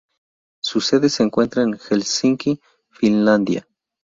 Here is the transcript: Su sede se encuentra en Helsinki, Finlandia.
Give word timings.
Su 0.63 0.81
sede 0.81 1.09
se 1.09 1.21
encuentra 1.21 1.61
en 1.61 1.77
Helsinki, 1.77 2.59
Finlandia. 2.89 3.67